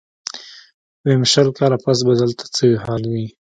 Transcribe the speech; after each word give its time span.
ويم 1.03 1.21
شل 1.31 1.47
کاله 1.57 1.77
پس 1.83 1.97
به 2.05 2.13
دلته 2.21 2.45
څه 2.55 2.67
حال 2.85 3.03
وي. 3.11 3.27